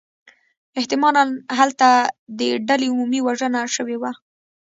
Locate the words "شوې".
3.75-3.97